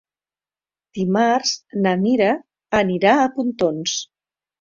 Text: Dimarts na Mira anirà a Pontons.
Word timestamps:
Dimarts 0.99 1.51
na 1.81 1.93
Mira 2.05 2.29
anirà 2.79 3.13
a 3.19 3.29
Pontons. 3.37 3.95